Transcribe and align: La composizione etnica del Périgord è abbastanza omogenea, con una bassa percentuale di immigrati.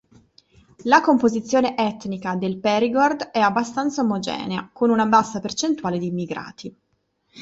La 0.85 0.99
composizione 0.99 1.77
etnica 1.77 2.33
del 2.35 2.57
Périgord 2.57 3.25
è 3.25 3.37
abbastanza 3.37 4.01
omogenea, 4.01 4.67
con 4.73 4.89
una 4.89 5.05
bassa 5.05 5.39
percentuale 5.39 5.99
di 5.99 6.07
immigrati. 6.07 6.75